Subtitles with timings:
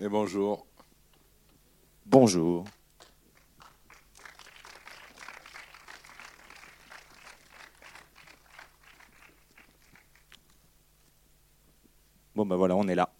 [0.00, 0.66] Et bonjour.
[2.06, 2.64] Bonjour.
[12.34, 13.10] Bon ben voilà, on est là.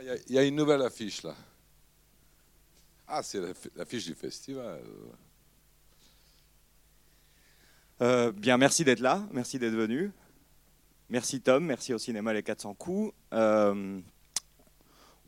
[0.00, 1.34] Il y a- il y, a une nouvelle affiche là.
[3.06, 4.82] Ah, c'est l'affi- l'affiche du festival.
[8.02, 10.10] Euh, bien, merci d'être là, merci d'être venu.
[11.10, 13.12] Merci Tom, merci au cinéma Les 400 coups.
[13.34, 14.00] Euh,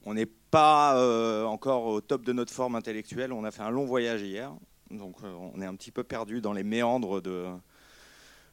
[0.05, 3.71] on n'est pas euh, encore au top de notre forme intellectuelle, on a fait un
[3.71, 4.53] long voyage hier,
[4.91, 7.47] donc on est un petit peu perdu dans les méandres de,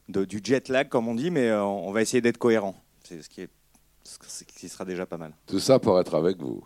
[0.10, 2.76] de- du jet lag, comme on dit, mais on va essayer d'être cohérent.
[3.04, 3.50] C'est ce qui, est,
[4.04, 5.34] ce qui sera déjà pas mal.
[5.48, 6.64] Tout ça pour être avec vous.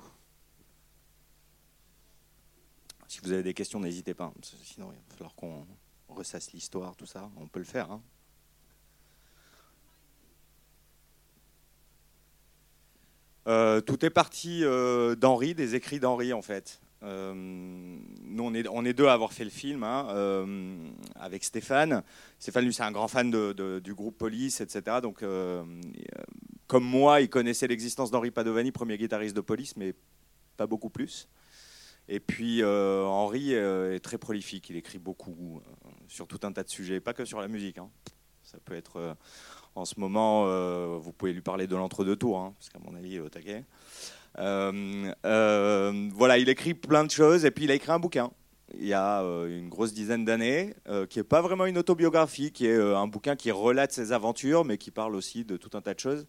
[3.07, 5.65] Si vous avez des questions, n'hésitez pas, que sinon il va falloir qu'on
[6.13, 7.91] ressasse l'histoire, tout ça, on peut le faire.
[7.91, 8.01] hein.
[13.47, 16.79] Euh, tout est parti euh, d'Henri, des écrits d'Henri en fait.
[17.03, 20.07] Euh, nous, on est, on est deux à avoir fait le film hein,
[21.15, 22.03] avec Stéphane.
[22.39, 23.29] Stéphane, lui, c'est un grand fan
[23.81, 24.99] du groupe Police, etc.
[25.01, 25.21] Donc,
[26.67, 29.93] comme moi, il connaissait l'existence d'Henri Padovani, premier guitariste de Police, mais
[30.55, 31.27] pas beaucoup plus.
[32.09, 34.69] Et puis, euh, Henri euh, est très prolifique.
[34.69, 37.77] Il écrit beaucoup euh, sur tout un tas de sujets, pas que sur la musique.
[37.77, 37.89] hein.
[38.43, 39.15] Ça peut être,
[39.73, 40.45] en ce moment,
[40.99, 43.29] vous pouvez lui parler de l'entre-deux tours, hein, parce qu'à mon avis, il est au
[43.29, 43.63] taquet.
[44.35, 48.29] Voilà, il écrit plein de choses, et puis il a écrit un bouquin.
[48.77, 50.75] Il y a une grosse dizaine d'années,
[51.09, 54.77] qui n'est pas vraiment une autobiographie, qui est un bouquin qui relate ses aventures, mais
[54.77, 56.27] qui parle aussi de tout un tas de choses.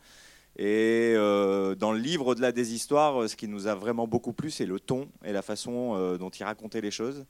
[0.57, 4.33] Et euh, dans le livre au-delà des histoires, euh, ce qui nous a vraiment beaucoup
[4.33, 7.25] plu, c'est le ton et la façon euh, dont il racontait les choses.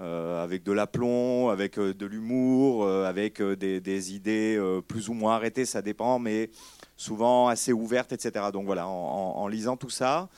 [0.00, 6.18] Avec de l'aplomb, avec de l'humour, avec des, idées plus ou moins arrêtées, ça dépend,
[6.18, 6.50] mais
[6.96, 8.46] souvent assez ouvertes, etc.
[8.52, 10.28] Donc voilà, en, en- lisant tout ça,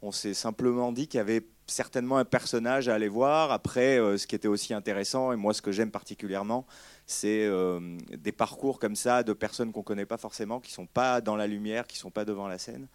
[0.00, 3.52] on s'est simplement dit qu'il y avait certainement un personnage à aller voir.
[3.52, 6.64] Après, ce qui était aussi intéressant, et moi ce que j'aime particulièrement,
[7.06, 7.80] c'est euh,
[8.16, 11.20] des parcours comme ça de personnes qu'on ne connaît pas forcément, qui ne sont pas
[11.20, 12.86] dans la lumière, qui ne sont pas devant la scène,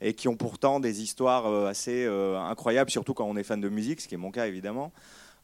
[0.00, 3.60] et qui ont pourtant des histoires euh, assez euh, incroyables, surtout quand on est fan
[3.60, 4.92] de musique, ce qui est mon cas évidemment.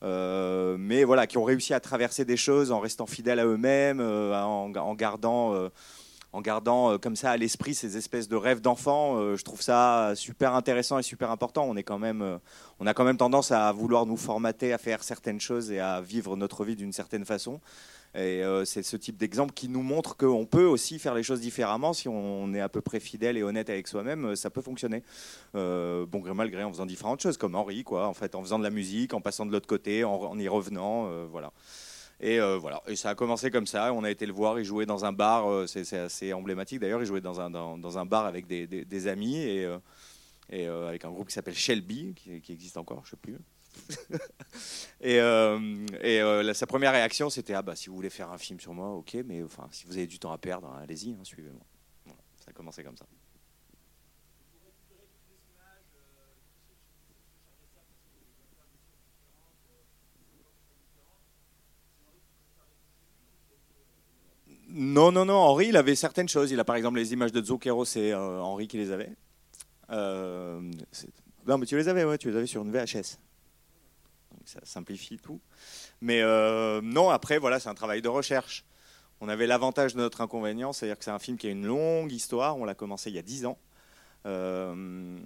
[0.00, 4.94] Mais voilà, qui ont réussi à traverser des choses en restant fidèles à eux-mêmes, en,
[4.94, 5.70] gardant,
[6.32, 9.34] en gardant comme ça à l'esprit ces espèces de rêves d'enfants.
[9.34, 11.64] Je trouve ça super intéressant et super important.
[11.68, 12.38] On est quand même,
[12.78, 16.00] on a quand même tendance à vouloir nous formater, à faire certaines choses et à
[16.00, 17.58] vivre notre vie d'une certaine façon.
[18.14, 21.40] Et euh, c'est ce type d'exemple qui nous montre qu'on peut aussi faire les choses
[21.40, 24.24] différemment si on est à peu près fidèle et honnête avec soi-même.
[24.24, 25.02] euh, Ça peut fonctionner.
[25.54, 28.08] Euh, bon gré mal gré en faisant différentes choses, comme Henri, quoi.
[28.08, 31.26] En fait, en faisant de la musique, en passant de l'autre côté, en, y revenant,
[31.26, 31.52] voilà.
[32.20, 32.82] Et voilà.
[32.88, 33.92] Et ça a commencé comme ça.
[33.92, 34.58] On a été le voir.
[34.58, 35.68] Il jouait dans un bar.
[35.68, 37.00] c'est assez emblématique d'ailleurs.
[37.00, 41.34] Il jouait dans un dans, un bar avec des, amis et avec un groupe qui
[41.34, 43.38] s'appelle Shelby, qui, qui existe encore, je sais plus.
[45.00, 45.58] Et euh,
[46.02, 48.90] euh, sa première réaction, c'était ah bah si vous voulez faire un film sur moi,
[48.90, 51.62] ok, mais enfin si vous avez du temps à perdre, allez-y, hein, suivez-moi.
[52.36, 53.06] Ça a commencé comme ça.
[64.70, 65.34] Non, non, non.
[65.34, 66.50] Henri, il avait certaines choses.
[66.50, 69.12] Il a par exemple les images de Zucchero, c'est euh, Henri qui les avait.
[69.90, 73.18] Non, mais tu les avais, ouais, tu les avais sur une VHS.
[74.48, 75.42] Ça simplifie tout.
[76.00, 78.64] Mais euh, non, après, voilà, c'est un travail de recherche.
[79.20, 82.10] On avait l'avantage de notre inconvénient, c'est-à-dire que c'est un film qui a une longue
[82.10, 82.56] histoire.
[82.56, 83.58] On l'a commencé il y a 10 ans.
[84.24, 85.18] Euh,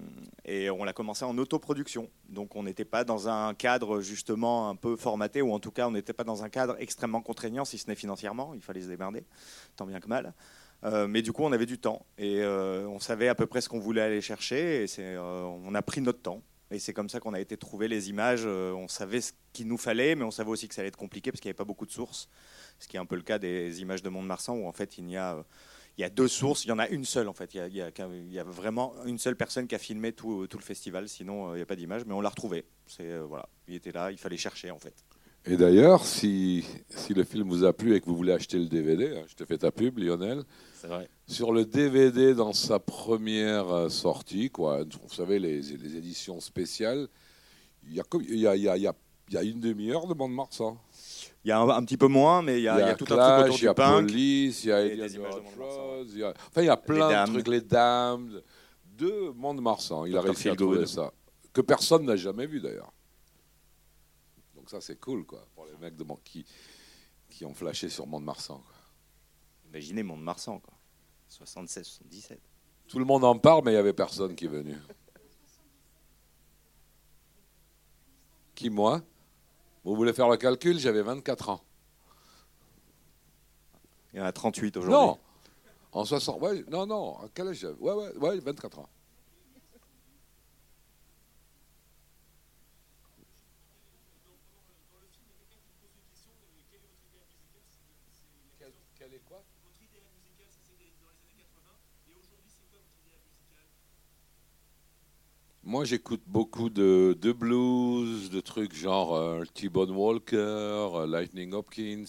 [0.44, 2.10] et on l'a commencé en autoproduction.
[2.31, 5.87] Donc on n'était pas dans un cadre justement un peu formaté, ou en tout cas
[5.87, 8.54] on n'était pas dans un cadre extrêmement contraignant, si ce n'est financièrement.
[8.54, 9.25] Il fallait se démerder,
[9.77, 10.34] tant bien que mal.
[10.83, 13.69] Euh, mais du coup on avait du temps et on savait à peu près ce
[13.69, 14.83] qu'on voulait aller chercher.
[14.83, 16.43] Et on a pris notre temps.
[16.72, 18.43] Et c'est comme ça qu'on a été trouver les images.
[18.44, 20.97] Euh, on savait ce qu'il nous fallait, mais on savait aussi que ça allait être
[20.97, 22.28] compliqué parce qu'il n'y avait pas beaucoup de sources.
[22.78, 25.09] Ce qui est un peu le cas des images de Mont-de-Marsan où en fait il
[25.10, 25.42] y a euh,
[26.10, 27.54] deux sources, il y en a une seule en fait.
[27.54, 31.51] Il y a, vraiment une seule personne qui a filmé tout, tout le festival, sinon
[31.51, 32.65] euh, il n'y a pas d'image, mais on l'a retrouvé.
[32.86, 34.95] C'est, euh, voilà, il était là, il fallait chercher en fait.
[35.44, 38.66] Et d'ailleurs, si, si le film vous a plu et que vous voulez acheter le
[38.66, 40.44] DVD, hein, je te fais ta pub, Lionel,
[40.80, 41.09] C'est vrai.
[41.27, 47.09] sur le DVD dans sa première euh, sortie, quoi, vous savez, les, les éditions spéciales,
[47.89, 48.94] il y a, comme- il y a, il y a, il y a,
[49.28, 50.78] il y a une demi-heure de Mont-de-Marsan.
[51.45, 52.95] Il y a un, un petit peu moins, mais il y a, il y a
[52.95, 54.06] tout un Clash, truc autour il y a du.
[54.06, 55.60] Police, il y a des images de.
[55.60, 58.41] Rods, il y a- Enfin, il y a plein de trucs, les dames
[58.97, 60.06] de Mont-de-Marsan.
[60.06, 61.12] Il a réussi à trouver ça.
[61.53, 62.92] Que personne n'a jamais vu d'ailleurs.
[64.62, 66.47] Donc ça, c'est cool, quoi, pour les mecs de Mont- qui,
[67.28, 68.59] qui ont flashé sur Mont-de-Marsan.
[68.59, 68.74] quoi.
[69.70, 70.72] Imaginez Mont-de-Marsan, quoi.
[71.28, 72.41] 76, 77.
[72.86, 74.76] Tout le monde en parle, mais il n'y avait personne qui est venu.
[78.54, 79.03] Qui, moi?
[79.82, 80.78] Vous voulez faire le calcul?
[80.78, 81.60] J'avais 24 ans.
[84.12, 84.94] Il y en a 38 aujourd'hui.
[84.94, 85.18] Non
[85.91, 86.41] En 60.
[86.41, 87.18] Ouais, non, non.
[87.18, 87.74] À quel âge j'avais?
[87.80, 88.88] Ouais, ouais, ouais, 24 ans.
[105.72, 112.04] Moi, j'écoute beaucoup de, de blues, de trucs genre euh, T-Bone Walker, euh, Lightning Hopkins.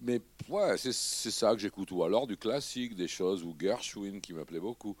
[0.00, 1.90] Mais ouais, c'est ça que j'écoute.
[1.90, 4.96] Ou alors du classique, des choses, ou Gershwin qui m'appelait beaucoup.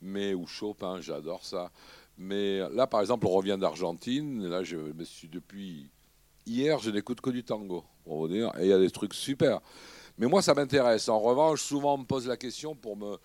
[0.00, 1.72] Mais, ou Chopin, j'adore ça.
[2.16, 4.46] Mais là, par exemple, on revient d'Argentine.
[4.46, 5.90] Là, je me suis depuis
[6.46, 8.32] hier, je n'écoute que du tango, pour vous.
[8.32, 9.60] Et il y a des trucs super.
[10.18, 11.08] Mais moi, ça m'intéresse.
[11.08, 13.18] En revanche, souvent, on me pose la question pour me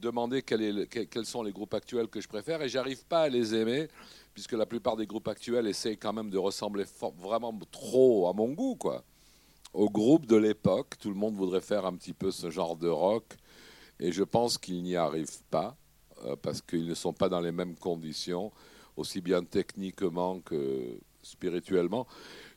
[0.00, 2.62] demander quels sont les groupes actuels que je préfère.
[2.62, 3.88] Et j'arrive pas à les aimer,
[4.34, 6.84] puisque la plupart des groupes actuels essayent quand même de ressembler
[7.18, 9.04] vraiment trop à mon goût, quoi.
[9.74, 12.88] Au groupe de l'époque, tout le monde voudrait faire un petit peu ce genre de
[12.88, 13.36] rock.
[14.00, 15.76] Et je pense qu'ils n'y arrivent pas,
[16.24, 18.52] euh, parce qu'ils ne sont pas dans les mêmes conditions,
[18.96, 22.06] aussi bien techniquement que spirituellement.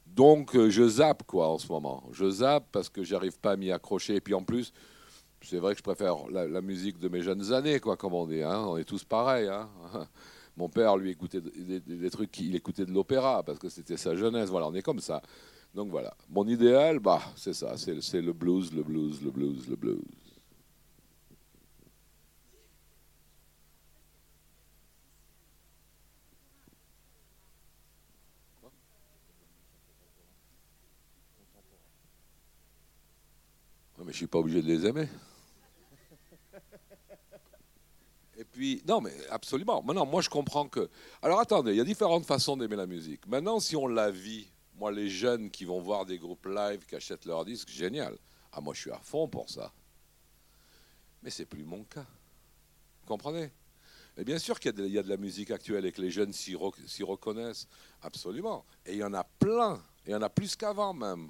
[0.06, 2.04] Donc euh, je zappe quoi en ce moment.
[2.12, 4.16] Je zappe parce que j'arrive pas à m'y accrocher.
[4.16, 4.74] Et puis en plus,
[5.42, 8.66] c'est vrai que je préfère la, musique de mes jeunes années, quoi, comme on hein.
[8.68, 9.48] On est tous pareils.
[9.48, 9.70] hein.
[10.58, 14.50] Mon père, lui, écoutait des, trucs, il écoutait de l'opéra parce que c'était sa jeunesse.
[14.50, 15.22] Voilà, on est comme ça.
[15.74, 16.14] Donc voilà.
[16.30, 17.76] Mon idéal, bah, c'est ça.
[17.78, 20.02] C'est le blues, le blues, le blues, le blues.
[34.10, 35.08] Mais je suis pas obligé de les aimer.
[38.40, 39.84] Et puis, non, mais absolument.
[39.84, 40.90] Maintenant, moi, je comprends que.
[41.22, 43.28] Alors, attendez, il y a différentes façons d'aimer la musique.
[43.28, 46.96] Maintenant, si on la vit, moi, les jeunes qui vont voir des groupes live, qui
[46.96, 48.18] achètent leurs disques, génial.
[48.52, 49.72] Ah, moi, je suis à fond pour ça.
[51.22, 52.08] Mais c'est plus mon cas.
[53.02, 53.52] Vous comprenez?
[54.18, 55.92] Et bien sûr qu'il y, a de- il y a de la musique actuelle et
[55.92, 57.68] que les jeunes s'y re- s'y reconnaissent.
[58.02, 58.66] Absolument.
[58.88, 59.80] Et il y en a plein.
[60.08, 61.30] Il y en a plus qu'avant, même.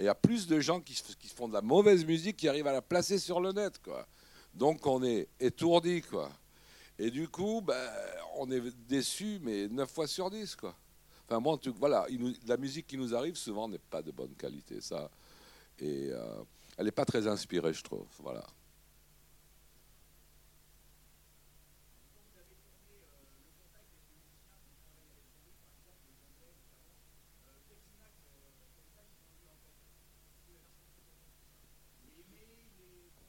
[0.00, 2.66] Il y a plus de gens qui, qui font de la mauvaise musique qui arrivent
[2.66, 4.06] à la placer sur le net, quoi.
[4.54, 6.30] Donc on est étourdi, quoi.
[6.98, 7.90] Et du coup, ben,
[8.36, 10.74] on est déçu, mais 9 fois sur 10, quoi.
[11.28, 12.06] Enfin, moi, tout- voilà,
[12.46, 15.10] la musique qui nous arrive souvent n'est pas de bonne qualité, ça.
[15.78, 16.42] Et euh,
[16.76, 18.06] elle n'est pas très inspirée, je trouve.
[18.18, 18.44] Voilà.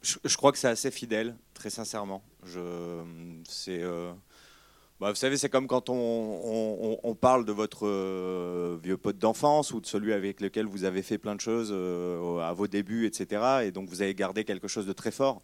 [0.01, 2.23] Je, crois que c'est assez fidèle, très sincèrement.
[2.57, 4.13] Euh,
[4.99, 9.79] bah, vous savez, c'est comme quand on parle de votre euh, vieux pote d'enfance ou
[9.79, 13.63] de celui avec lequel vous avez fait plein de choses euh, à vos débuts, etc.
[13.63, 15.41] Et donc vous avez gardé quelque chose de très fort.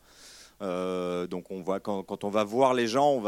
[0.61, 3.21] Euh, donc on voit quand, on va voir les gens,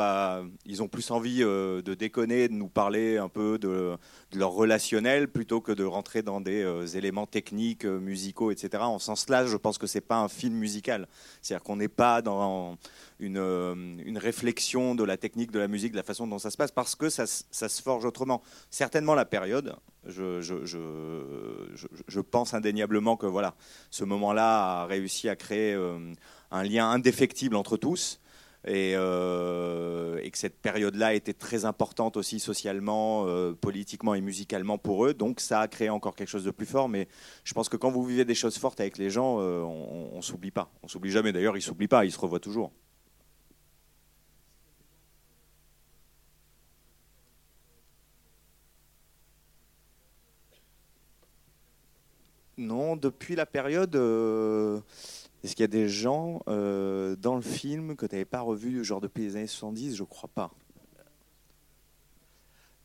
[0.66, 3.98] ils ont plus envie euh, de déconner, de nous parler un peu de,
[4.34, 8.84] leur relationnel plutôt que de rentrer dans des euh, éléments techniques, musicaux, etc.
[8.84, 11.08] En sens-là, je pense que c'est pas un film musical.
[11.42, 12.78] C'est-à-dire qu'on n'est pas dans
[13.20, 16.72] une, réflexion de la technique, de la musique, de la façon dont ça se passe,
[16.72, 18.42] parce que ça se forge autrement.
[18.70, 19.76] Certainement la période.
[20.10, 21.70] Je,
[22.20, 23.56] pense indéniablement que voilà,
[23.90, 26.14] ce moment-là a réussi à créer euh,
[26.52, 28.20] un lien indéfectible entre tous.
[28.68, 34.78] Et, euh, et que cette période-là était très importante aussi socialement, euh, politiquement et musicalement
[34.78, 35.14] pour eux.
[35.14, 36.90] Donc ça a créé encore quelque chose de plus fort.
[36.90, 37.08] Mais
[37.46, 40.52] je pense que quand vous vivez des choses fortes avec les gens, on, on s'oublie
[40.52, 40.70] pas.
[40.84, 41.32] On s'oublie jamais.
[41.32, 42.04] D'ailleurs, ils s'oublient pas.
[42.04, 42.74] Ils se revoient toujours.
[52.70, 54.80] Non, depuis la période, euh,
[55.44, 58.84] est-ce qu'il y a des gens euh, dans le film que tu n'avais pas revu,
[58.84, 60.52] genre depuis les années 70 Je crois pas.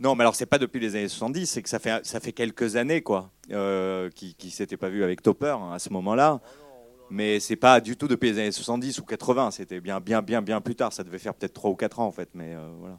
[0.01, 2.33] Non, mais alors c'est pas depuis les années 70, c'est que ça fait, ça fait
[2.33, 6.41] quelques années quoi, euh, qui ne s'étaient pas vus avec Topper hein, à ce moment-là.
[7.11, 10.41] Mais c'est pas du tout depuis les années 70 ou 80, c'était bien, bien, bien,
[10.41, 10.95] bien plus tard.
[10.95, 12.99] Ça devait faire peut-être 3 ou 4 ans en fait, mais euh, voilà.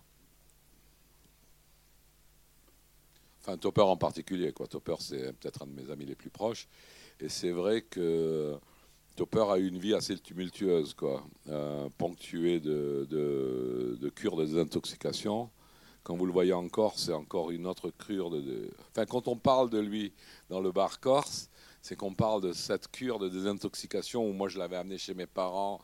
[3.48, 4.52] Enfin, Topper en particulier.
[4.54, 4.66] Quoi.
[4.66, 6.68] Topper, c'est peut-être un de mes amis les plus proches.
[7.20, 8.56] Et c'est vrai que
[9.16, 14.46] Topper a eu une vie assez tumultueuse, quoi, euh, ponctuée de, de, de cures de
[14.46, 15.52] désintoxication.
[16.02, 19.70] Quand vous le voyez encore, c'est encore une autre cure de, Enfin, quand on parle
[19.70, 20.12] de lui
[20.50, 21.52] dans le bar corse,
[21.84, 25.28] c'est qu'on parle de cette cure de désintoxication où moi je l'avais amené chez mes
[25.28, 25.82] parents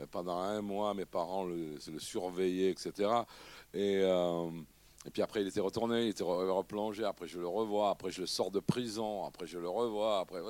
[0.00, 3.10] euh, pendant un mois, mes parents le, surveillaient, etc.
[3.74, 4.02] Et,
[5.04, 7.04] et, puis après, il était retourné, il était replongé.
[7.04, 7.90] Après, je le revois.
[7.90, 9.24] Après, je le sors de prison.
[9.24, 10.20] Après, je le revois.
[10.20, 10.40] Après,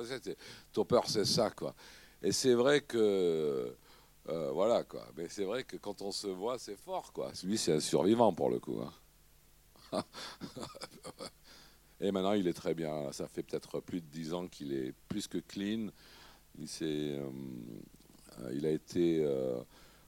[0.71, 1.75] Topper, c'est ça, quoi.
[2.21, 3.75] Et c'est vrai que.
[4.29, 5.05] Euh, voilà, quoi.
[5.17, 7.31] Mais c'est vrai que quand on se voit, c'est fort, quoi.
[7.43, 8.79] Lui, c'est un survivant, pour le coup.
[8.81, 8.93] Hein.
[11.99, 13.11] Et maintenant, il est très bien.
[13.11, 15.87] Ça fait peut-être plus de dix ans qu'il est plus que clean.
[16.57, 17.29] Il, euh,
[18.53, 19.23] il a été.
[19.23, 19.61] Euh,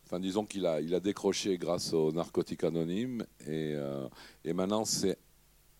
[0.05, 3.25] enfin, disons qu'il a, il a décroché grâce aux narcotiques anonymes.
[3.41, 4.07] Et, euh,
[4.43, 5.17] et maintenant, c'est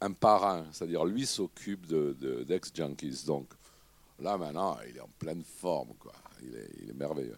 [0.02, 0.66] un parrain.
[0.72, 3.26] C'est-à-dire, lui s'occupe de, d'ex-junkies.
[3.26, 3.48] Donc,
[4.20, 5.94] là, maintenant, il est en pleine forme.
[6.00, 6.14] Quoi.
[6.44, 7.38] Il, est, il est merveilleux.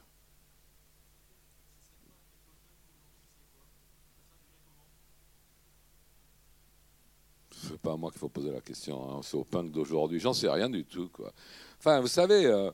[7.59, 9.17] c'est pas à moi qu'il faut poser la question.
[9.17, 9.21] Hein.
[9.23, 10.19] C'est au punk d'aujourd'hui.
[10.19, 11.09] J'en sais rien du tout.
[11.09, 11.33] Quoi.
[11.79, 12.71] Enfin, vous savez, euh,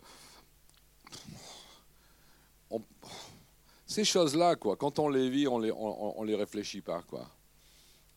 [3.86, 7.02] ces choses-là, quoi, quand on les vit, on les, on, les réfléchit pas.
[7.04, 7.30] Quoi.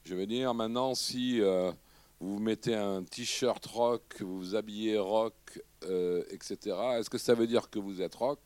[0.04, 1.73] Je veux dire, maintenant, si euh,
[2.20, 7.46] vous mettez un t-shirt rock, vous vous habillez rock, euh, etc., est-ce que ça veut
[7.46, 8.38] dire que vous êtes rock?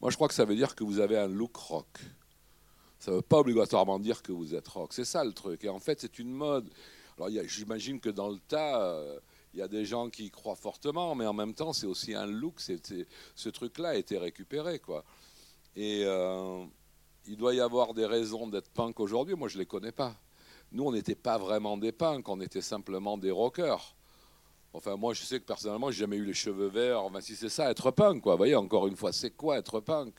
[0.00, 1.98] Moi, je crois que ça veut dire que vous avez un look rock.
[2.98, 4.92] Ça ne veut pas obligatoirement dire que vous êtes rock.
[4.92, 5.64] C'est ça le truc.
[5.64, 6.70] Et en fait, c'est une mode.
[7.18, 9.18] Alors j'imagine que dans le tas, euh,
[9.52, 12.14] il y a des gens qui y croient fortement, mais en même temps, c'est aussi
[12.14, 12.60] un look.
[12.60, 15.04] ce truc-là a été récupéré, quoi.
[15.76, 16.64] Et euh,
[17.26, 19.34] il doit y avoir des raisons d'être punk aujourd'hui.
[19.34, 20.16] Moi, je les connais pas.
[20.72, 23.94] Nous, on n'était pas vraiment des punks, on était simplement des rockers.
[24.72, 27.02] Enfin, moi, je sais que personnellement, j'ai jamais eu les cheveux verts.
[27.02, 28.34] Enfin, si c'est ça, être punk, quoi.
[28.34, 30.14] Vous voyez, encore une fois, c'est quoi être punk?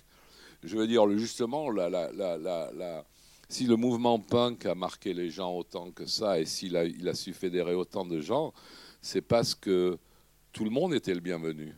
[0.63, 3.05] Je veux dire, justement, la, la, la,
[3.47, 7.07] si le mouvement punk a marqué les gens autant que ça et s'il a, il
[7.07, 8.53] a su fédérer autant de gens,
[9.01, 9.97] c'est parce que
[10.51, 11.75] tout le monde était le bienvenu.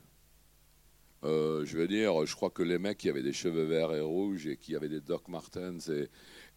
[1.24, 4.02] Euh, je veux dire, je crois que les mecs qui avaient des cheveux verts et
[4.02, 6.10] rouges et qui avaient des Doc Martens et,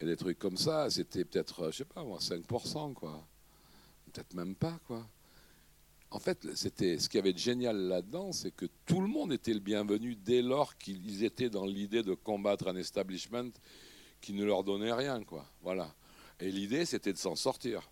[0.04, 3.26] des trucs comme ça, c'était peut-être, je sais pas, 5%, quoi.
[4.12, 5.06] Peut-être même pas, quoi.
[6.11, 9.54] En fait, c'était ce qui avait de génial là-dedans, c'est que tout le monde était
[9.54, 13.50] le bienvenu dès lors qu'ils étaient dans l'idée de combattre un establishment
[14.20, 15.46] qui ne leur donnait rien, quoi.
[15.62, 15.94] Voilà.
[16.40, 17.88] Et l'idée, c'était de s'en sortir.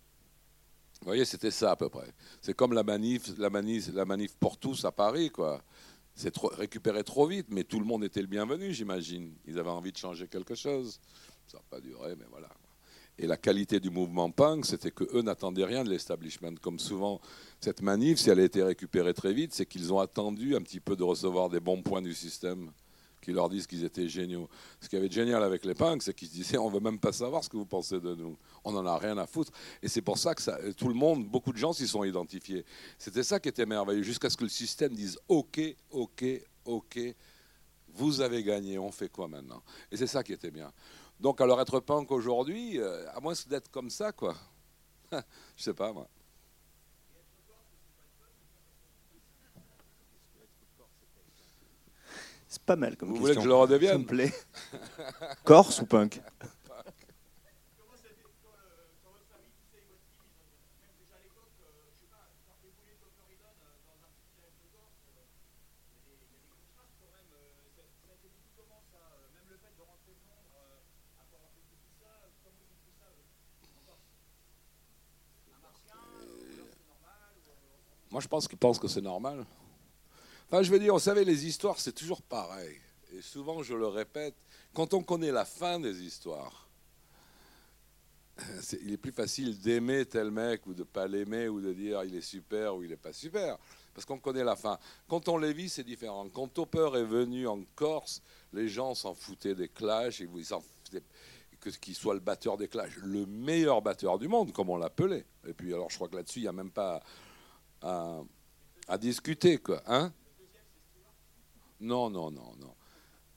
[1.01, 2.07] Vous voyez, c'était ça à peu près.
[2.41, 5.63] C'est comme la manif, la manif, la manif pour tous à Paris, quoi.
[6.15, 9.33] C'est récupéré trop vite, mais tout le monde était le bienvenu, j'imagine.
[9.45, 10.99] Ils avaient envie de changer quelque chose.
[11.45, 12.49] Ça n'a pas duré, mais voilà.
[13.17, 16.55] Et la qualité du mouvement punk, c'était qu'eux n'attendaient rien de l'establishment.
[16.61, 17.21] Comme souvent,
[17.59, 20.79] cette manif, si elle a été récupérée très vite, c'est qu'ils ont attendu un petit
[20.79, 22.71] peu de recevoir des bons points du système
[23.25, 24.47] qui leur disent qu'ils étaient géniaux.
[24.79, 26.99] Ce qui avait de génial avec les punks, c'est qu'ils se disaient on veut même
[26.99, 28.37] pas savoir ce que vous pensez de nous.
[28.63, 29.51] On n'en a rien à foutre.
[29.81, 32.63] Et c'est pour ça que tout le monde, beaucoup de gens s'y sont identifiés.
[32.99, 36.23] C'était ça qui était merveilleux, jusqu'à ce que le système dise ok, ok,
[36.65, 36.99] ok,
[37.95, 39.63] vous avez gagné, on fait quoi maintenant?
[39.91, 40.71] Et c'est ça qui était bien.
[41.19, 44.35] Donc alors être punk aujourd'hui, euh, à moins d'être comme ça, quoi.
[45.11, 46.07] Je sais pas moi.
[52.55, 53.25] C'est pas mal comme Vous question.
[53.25, 54.33] voulez que je le redevienne Ça me plaît.
[55.43, 56.21] Corse ou punk?
[78.11, 79.45] Moi, je pense qu'ils pensent que c'est normal.
[80.47, 82.79] Enfin, je veux dire, vous savez, les histoires, c'est toujours pareil.
[83.13, 84.35] Et souvent, je le répète,
[84.73, 86.67] quand on connaît la fin des histoires,
[88.81, 92.15] il est plus facile d'aimer tel mec ou de pas l'aimer ou de dire il
[92.15, 93.57] est super ou il n'est pas super.
[93.93, 94.77] Parce qu'on connaît la fin.
[95.07, 96.27] Quand on les vit, c'est différent.
[96.27, 98.21] Quand Topper est venu en Corse,
[98.51, 100.27] les gens s'en foutaient des Clash, et
[101.79, 105.25] qu'il soit le batteur des Clash, le meilleur batteur du monde, comme on l'appelait.
[105.47, 107.01] Et puis, alors, je crois que là-dessus, il n'y a même pas
[107.81, 108.19] à,
[108.89, 109.81] à discuter, quoi.
[109.87, 110.11] Hein
[111.79, 112.73] non, non, non, non.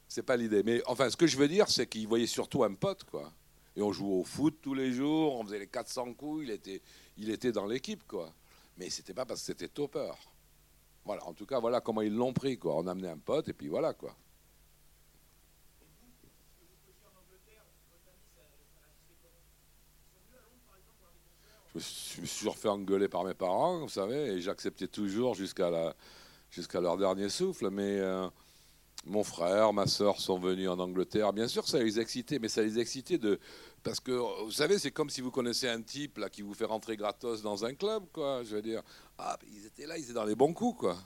[0.08, 0.62] C'est pas l'idée.
[0.62, 3.32] Mais enfin, ce que je veux dire, c'est qu'il voyait surtout un pote, quoi.
[3.76, 6.82] Et on jouait au foot tous les jours, on faisait les 400 coups, il était,
[7.16, 8.32] il était dans l'équipe, quoi.
[8.76, 10.10] Mais c'était pas parce que c'était topper.
[11.04, 12.76] Voilà, en tout cas, voilà comment ils l'ont pris, quoi.
[12.76, 14.16] On amenait un pote, et puis voilà, quoi.
[21.74, 25.70] Je me suis toujours fait engueuler par mes parents, vous savez, et j'acceptais toujours jusqu'à
[25.70, 25.94] la,
[26.50, 27.70] jusqu'à leur dernier souffle.
[27.70, 28.28] Mais euh,
[29.06, 31.32] mon frère, ma soeur sont venus en Angleterre.
[31.32, 33.38] Bien sûr, ça les excitait, mais ça les excitait de.
[33.82, 34.12] Parce que,
[34.44, 37.42] vous savez, c'est comme si vous connaissez un type là, qui vous fait rentrer gratos
[37.42, 38.42] dans un club, quoi.
[38.44, 38.82] Je veux dire,
[39.18, 40.96] ah, ils étaient là, ils étaient dans les bons coups, quoi.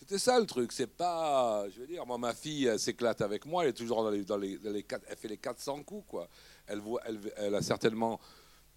[0.00, 0.72] C'était ça le truc.
[0.72, 3.64] C'est pas, je veux dire, moi ma fille s'éclate avec moi.
[3.64, 6.26] Elle est toujours dans les, dans les, dans elle fait les 400 coups quoi.
[6.66, 8.18] Elle voit, elle, elle a certainement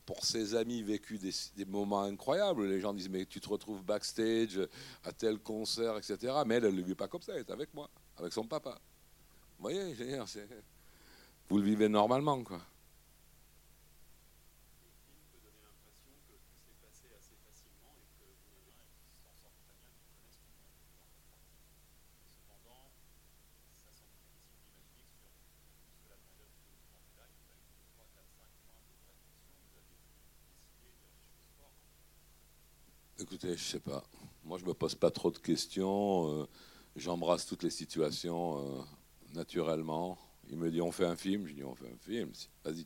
[0.06, 2.66] pour ses amis vécu des, moments incroyables.
[2.68, 4.60] Les gens disent mais tu te retrouves backstage
[5.04, 6.34] à tel concert, etc.
[6.46, 7.34] Mais elle, ne le vit pas comme ça.
[7.34, 8.80] Elle est avec moi, avec son papa.
[9.58, 9.96] Vous voyez,
[11.50, 12.60] vous le vivez normalement quoi.
[33.44, 34.02] Écoutez, je sais pas.
[34.46, 36.30] Moi, je me pose pas trop de questions.
[36.44, 36.48] euh,
[36.96, 38.82] J'embrasse toutes les situations euh,
[39.34, 40.18] naturellement.
[40.50, 41.46] Il me dit on fait un film.
[41.48, 42.32] Je dis on fait un film.
[42.64, 42.86] Vas-y,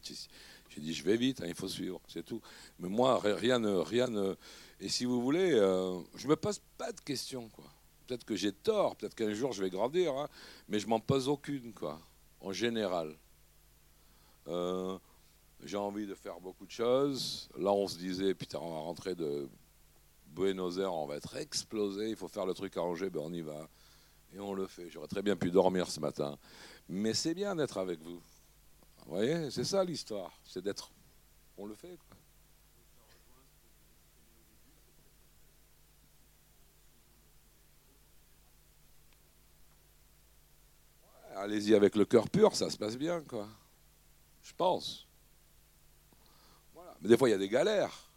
[0.70, 1.42] j'ai dit je vais vite.
[1.42, 2.42] hein, il faut suivre, c'est tout.
[2.80, 4.34] Mais moi, ri- rien ne, rien ne.
[4.80, 7.66] Et si vous voulez, euh, je me pose pas de questions, quoi.
[8.08, 8.96] Peut-être que j'ai tort.
[8.96, 10.28] Peut-être qu'un jour je vais grandir, hein,
[10.70, 12.00] mais je m'en pose aucune, quoi.
[12.42, 13.16] En général.
[14.48, 14.98] Euh,
[15.64, 17.48] j'ai envie de faire beaucoup de choses.
[17.60, 19.48] Là, on se disait, putain, on va rentrer de
[20.38, 23.34] Buenos Aires, on va être explosé, il faut faire le truc à Angers, ben on
[23.34, 23.68] y va.
[24.36, 24.88] Et on le fait.
[24.92, 26.38] J'aurais très bien pu dormir ce matin.
[26.88, 28.22] Mais c'est bien d'être avec vous.
[29.06, 30.32] Vous voyez, c'est ça l'histoire.
[30.46, 30.92] C'est d'être.
[31.58, 31.98] On le fait,
[41.36, 43.48] Allez-y avec le cœur pur, ça se passe bien, quoi.
[44.44, 45.08] Je pense.
[47.02, 48.10] Mais des fois, il y a des galères.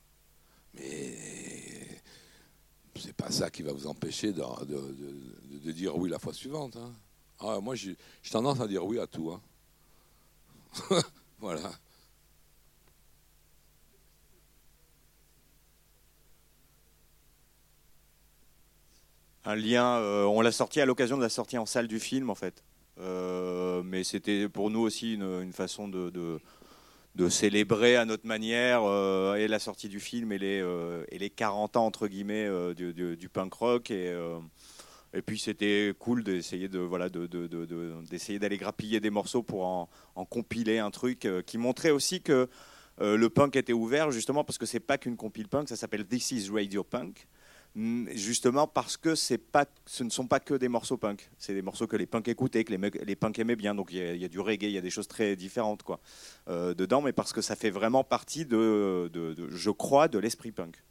[0.75, 1.30] Mais
[3.21, 6.77] pas ça qui va vous empêcher de, de- de- dire oui la fois suivante.
[6.77, 6.93] hein.
[7.41, 7.97] Ah, moi, j'ai
[8.31, 9.31] tendance à dire oui à tout.
[9.31, 9.41] hein.
[11.41, 11.71] voilà.
[19.45, 22.29] Un lien, euh, on l'a sorti à l'occasion de la sortie en salle du film
[22.31, 22.63] en fait.
[22.99, 26.11] Euh, mais c'était pour nous aussi une façon de,
[27.15, 31.19] de, célébrer à notre manière euh, et la sortie du film et les, euh, et
[31.19, 33.91] les 40 ans entre guillemets euh, du, du- punk rock.
[33.91, 34.15] Et,
[35.13, 40.79] et puis c'était cool d'essayer de, voilà, d'aller grappiller des morceaux pour en, en compiler
[40.79, 42.49] un truc qui montrait aussi que
[43.01, 46.31] le punk était ouvert justement parce que c'est pas qu'une compile punk, ça s'appelle This
[46.33, 47.27] is Radio Punk.
[47.77, 49.37] Justement parce que ce
[50.03, 52.73] ne sont pas que des morceaux punk, c'est des morceaux que les punks écoutaient, que
[52.73, 53.77] les, punks aimaient bien.
[53.77, 56.01] Donc il y, a- du reggae, il y a des choses très différentes quoi
[56.49, 59.09] euh, dedans, mais parce que ça fait vraiment partie de,
[59.51, 60.83] je crois, de l'esprit punk.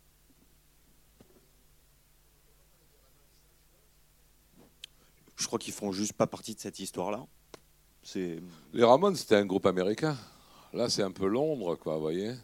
[5.36, 7.26] Je crois qu'ils font juste pas partie de cette histoire-là.
[8.74, 10.18] Les Ramones, c'était un groupe américain.
[10.74, 12.36] Là, c'est un peu Londres, quoi, vous voyez.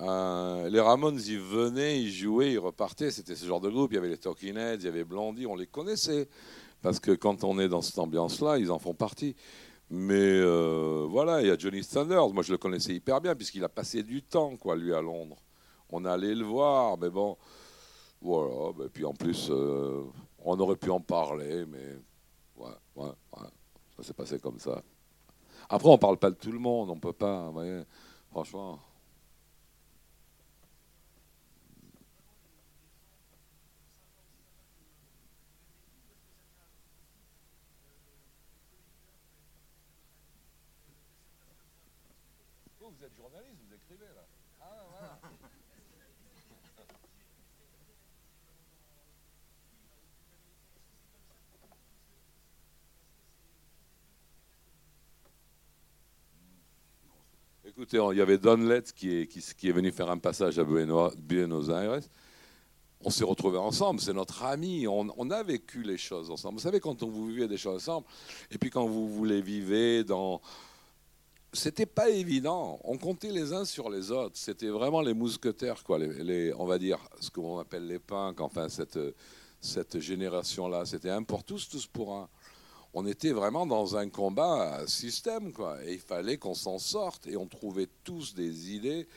[0.00, 3.10] Euh, les Ramones, ils venaient, ils jouaient, ils repartaient.
[3.10, 3.92] C'était ce genre de groupe.
[3.92, 6.28] Il y avait les Talking Heads, il y avait Blondie, on les connaissait.
[6.82, 9.36] Parce que quand on est dans cette ambiance-là, ils en font partie.
[9.90, 12.28] Mais euh, voilà, il y a Johnny Sanders.
[12.30, 15.36] Moi, je le connaissais hyper bien, puisqu'il a passé du temps, quoi, lui, à Londres.
[15.90, 17.36] On allait le voir, mais bon,
[18.20, 18.72] voilà.
[18.84, 20.02] Et puis en plus, euh,
[20.38, 21.98] on aurait pu en parler, mais
[22.56, 23.48] ouais, ouais, ouais.
[23.96, 24.82] Ça s'est passé comme ça.
[25.68, 27.52] Après, on parle pas de tout le monde, on peut pas,
[28.30, 28.80] franchement.
[42.80, 44.26] Vous, vous êtes journaliste, vous écrivez là.
[44.60, 45.18] Ah, voilà.
[57.94, 62.00] Il y avait Don qui est, qui, est venu faire un passage à Buenos, Aires.
[63.00, 66.54] On s'est retrouvés ensemble, c'est notre ami, on, a vécu les choses ensemble.
[66.54, 68.06] Vous savez, quand on vous vivez des choses ensemble,
[68.50, 70.40] et puis quand vous, vous les vivez dans...
[71.52, 75.98] C'était pas évident, on comptait les uns sur les autres, c'était vraiment les mousquetaires, quoi,
[75.98, 78.98] les, les- on va dire ce qu'on appelle les punks, enfin cette,
[79.60, 82.28] cette génération-là, c'était un pour tous, tous pour un
[82.94, 85.84] on était vraiment dans un combat à système, quoi.
[85.84, 87.26] Et il fallait qu'on s'en sorte.
[87.26, 89.08] Et on trouvait tous des idées.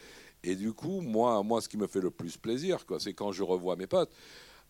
[0.43, 3.31] Et du coup, moi, moi ce qui me fait le plus plaisir, quoi, c'est quand
[3.31, 4.11] je revois mes potes.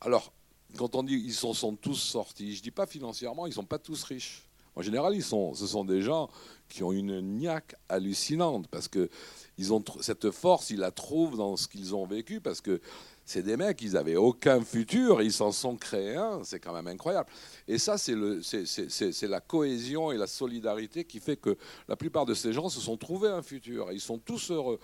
[0.02, 0.34] Alors,
[0.76, 3.80] quand on dit ils sont, sont tous sortis, je dis pas financièrement, ils sont pas
[3.80, 4.44] tous riches.
[4.76, 6.30] En général, ils sont, ce sont des gens
[6.70, 9.10] qui ont une niaque hallucinante parce que
[9.58, 12.80] ils ont cette force, ils la trouvent dans ce qu'ils ont vécu parce que
[13.28, 16.88] c'est des mecs, ils avaient aucun futur, ils s'en sont créés un, c'est quand même
[16.88, 17.28] incroyable.
[17.68, 21.58] Et ça, c'est la cohésion et la solidarité qui fait que
[21.90, 23.92] la plupart de ces gens se sont trouvés un futur.
[23.92, 24.80] Ils sont tous heureux.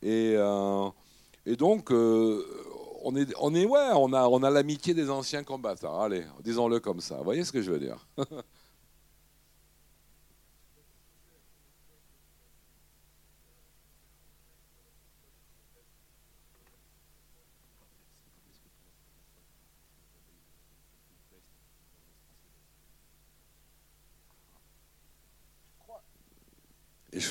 [0.00, 0.88] Et, euh,
[1.58, 2.46] donc, euh,
[3.02, 6.00] on est, on est, ouais, on a, on a l'amitié des anciens combattants.
[6.00, 7.16] Allez, disons-le comme ça.
[7.16, 8.06] Vous voyez ce que je veux dire?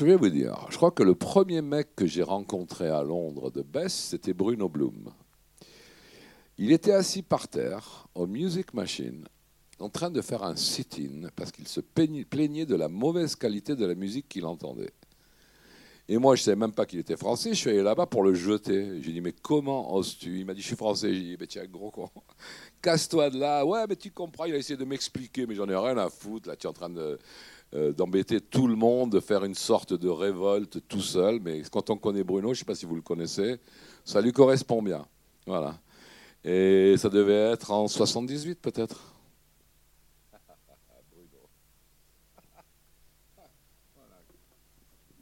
[0.01, 3.51] je vais vous dire, je crois que le premier mec que j'ai rencontré à Londres
[3.51, 5.13] de Best, c'était Bruno Bloom.
[6.57, 9.27] Il était assis par terre, au Music Machine,
[9.77, 13.85] en train de faire un sit-in parce qu'il se plaignait de la mauvaise qualité de
[13.85, 14.89] la musique qu'il entendait.
[16.09, 17.51] Et moi, je ne savais même pas qu'il était français.
[17.53, 19.03] Je suis allé là-bas pour le jeter.
[19.03, 20.39] J'ai dit, mais comment oses-tu?
[20.39, 21.13] Il m'a dit, je suis français.
[21.13, 22.09] J'ai dit, mais tiens, gros con.
[22.81, 23.63] Casse-toi de là.
[23.63, 24.45] Ouais, mais tu comprends.
[24.45, 26.49] Il a essayé de m'expliquer, mais j'en ai rien à foutre.
[26.49, 27.17] Là, tu es en train de,
[27.73, 31.39] euh, d'embêter tout le monde, de faire une sorte de révolte tout seul.
[31.39, 33.60] Mais quand on connaît Bruno, je ne sais pas si vous le connaissez,
[34.03, 35.05] ça lui correspond bien.
[35.47, 35.79] Voilà.
[36.43, 39.12] Et ça devait être en 78 peut-être.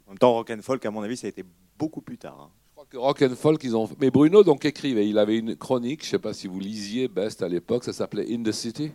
[0.06, 1.44] En même temps, rock and folk, à mon avis, ça a été
[1.78, 2.40] beaucoup plus tard.
[2.40, 2.50] Hein.
[2.66, 3.88] Je crois que rock and folk, ils ont.
[4.00, 5.08] Mais Bruno donc écrivait.
[5.08, 6.02] Il avait une chronique.
[6.02, 7.84] Je ne sais pas si vous lisiez Best à l'époque.
[7.84, 8.90] Ça s'appelait In the City.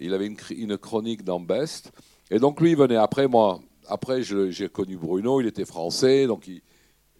[0.00, 1.92] Il avait une, une chronique dans Best.
[2.32, 3.60] Et donc lui, il venait après moi.
[3.86, 6.50] Après, j'ai connu Bruno, il était français, donc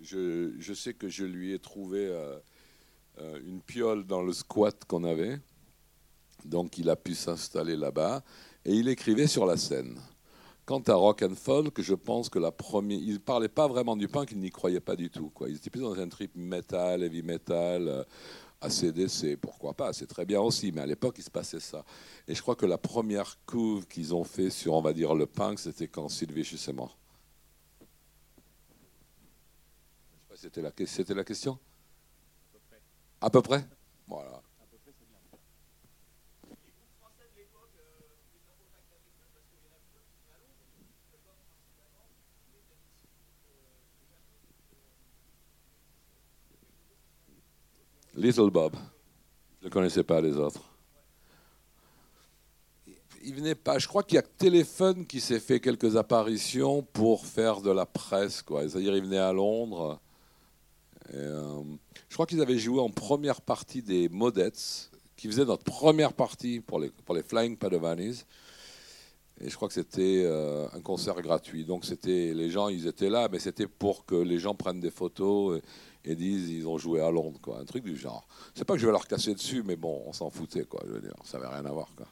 [0.01, 2.39] je, sais que je lui ai trouvé euh,
[3.21, 5.39] euh, une piole dans le squat qu'on avait.
[6.47, 8.23] Donc il a pu s'installer là-bas
[8.65, 9.99] et il écrivait sur la scène.
[10.65, 14.09] Quant à rock and folk, je pense que la première, il parlait pas vraiment du
[14.09, 15.29] punk, il n'y croyait pas du tout.
[15.29, 15.51] Quoi.
[15.51, 18.07] Il était plus dans un trip metal, heavy metal.
[18.63, 21.85] ACDC, pourquoi pas, c'est très bien aussi, mais à l'époque, il se passait ça.
[22.29, 25.27] Et je crois que la première couve qu'ils ont fait sur, on va dire, le
[25.27, 26.97] punk, c'était quand Sylvie est mort.
[30.35, 31.59] C'était la, c'était la question?
[33.21, 33.65] À peu près,
[34.09, 34.43] Voilà.
[48.15, 48.77] Little Bob.
[49.61, 50.63] Je ne connaissais pas les autres.
[53.25, 53.79] Il venait pas.
[53.79, 57.87] Je crois qu'il y a Téléphone qui s'est fait quelques apparitions pour faire de la
[57.87, 58.45] presse.
[58.47, 60.01] C'est-à-dire, il venait à Londres.
[61.15, 61.63] Euh,
[62.09, 66.61] je crois qu'ils avaient joué en première partie des Modettes, qui faisaient notre première partie
[66.61, 66.91] pour les,
[67.23, 68.25] Flying Padovanis.
[69.41, 71.65] Et je crois que c'était euh, un concert gratuit.
[71.65, 74.91] Donc c'était les gens, ils étaient là, mais c'était pour que les gens prennent des
[74.91, 75.63] photos
[76.05, 78.27] disent ils ont joué à Londres, quoi, un truc du genre.
[78.55, 80.83] C'est pas que je vais leur casser dessus, mais bon, on s'en foutait, quoi.
[80.87, 82.07] Je veux dire, ça n'avait rien à voir, quoi.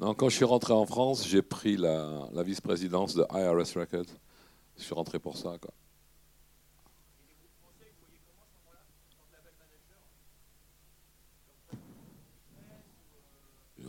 [0.00, 4.12] Non, quand je suis rentré en France, j'ai pris la, la vice-présidence de IRS Records.
[4.76, 5.72] Je suis rentré pour ça, quoi.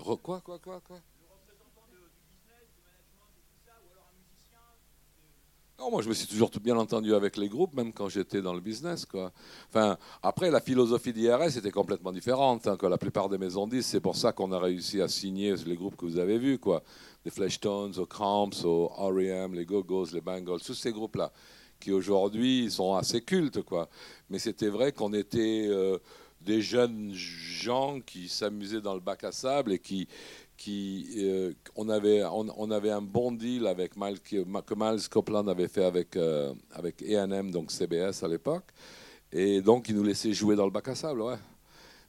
[0.03, 0.97] Quoi, quoi, quoi, quoi?
[5.79, 8.53] Non, moi je me suis toujours bien entendu avec les groupes, même quand j'étais dans
[8.53, 9.05] le business.
[9.05, 9.31] Quoi.
[9.69, 12.67] Enfin, après, la philosophie d'IRS était complètement différente.
[12.67, 15.75] Hein, la plupart des maisons disent, c'est pour ça qu'on a réussi à signer les
[15.75, 16.83] groupes que vous avez vus, quoi.
[17.25, 21.31] Les Fleshtones, aux Cramps, aux R.E.M., les Go-Go's, les Bangles, tous ces groupes-là,
[21.79, 23.89] qui aujourd'hui sont assez cultes, quoi.
[24.29, 25.97] Mais c'était vrai qu'on était euh,
[26.45, 30.07] des jeunes gens qui s'amusaient dans le bac à sable et qui,
[30.57, 35.67] qui euh, on avait on, avait un bon deal avec Miles, que Miles Copeland avait
[35.67, 37.03] fait avec euh, avec
[37.51, 38.65] donc CBS à l'époque
[39.31, 41.37] et donc il nous laissait jouer dans le bac à sable ouais.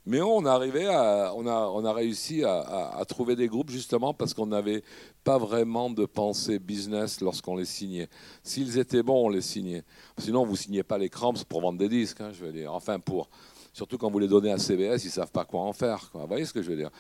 [0.07, 4.13] Mais on, arrivait à, on, a, on a réussi à, à, trouver des groupes justement
[4.13, 4.83] parce qu'on n'avait
[5.25, 8.09] pas vraiment de pensée business lorsqu'on les signait.
[8.43, 9.83] S'ils étaient bons, on les signait.
[10.19, 12.75] Sinon, vous ne signez pas les cramps pour vendre des disques, hein, je veux dire.
[12.75, 13.31] Enfin, pour,
[13.75, 16.09] Surtout quand vous les donnez à CBS, ils ne savent pas quoi en faire.
[16.15, 16.91] Vous voyez ce que je veux dire?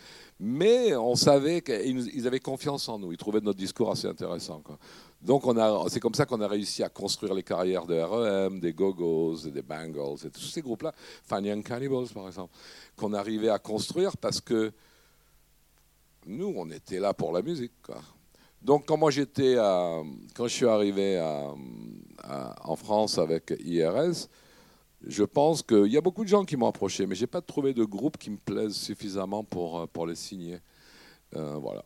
[0.41, 3.13] Mais on savait qu'ils avaient confiance en nous.
[3.13, 4.61] Ils trouvaient notre discours assez intéressant.
[5.23, 5.45] Donc
[5.89, 9.63] c'est comme ça qu'on a réussi à construire les carrières de REM, des Go-Go's, des
[9.63, 12.53] Bangles, et tous ces groupes-là, Fanny and Cannibals par exemple,
[12.97, 14.73] qu'on arrivait à construire parce que
[16.27, 17.71] nous, on était là pour la musique.
[18.61, 21.23] Donc quand moi j'étais, quand je suis arrivé
[22.65, 24.29] en France avec IRS,
[25.07, 27.41] je pense qu'il y a beaucoup de gens qui m'ont approché, mais je n'ai pas
[27.41, 30.61] trouvé de groupe qui me plaise suffisamment pour, euh, pour les signer.
[31.37, 31.85] Euh, voilà.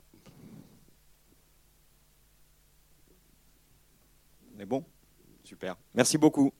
[4.57, 4.85] On est bon?
[5.45, 5.77] Super.
[5.95, 6.53] Merci beaucoup.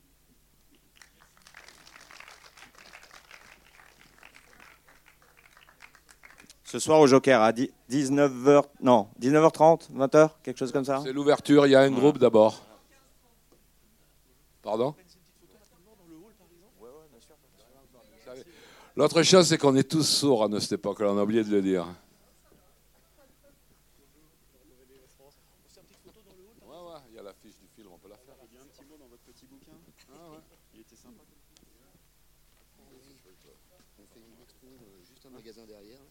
[6.63, 11.01] Ce soir au Joker à 19h, non, 19h30, 20h, quelque chose comme ça.
[11.03, 12.63] C'est l'ouverture, il y a un groupe d'abord.
[14.61, 14.93] Pardon?
[18.99, 21.61] L'autre chose, c'est qu'on est tous sourds à cette époque, on a oublié de le
[21.61, 21.85] dire.